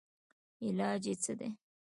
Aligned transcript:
علاج 0.65 1.03
ئې 1.09 1.15
څۀ 1.23 1.33
دے 1.39 1.49